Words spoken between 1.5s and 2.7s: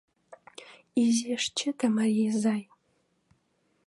чыте, Мари изай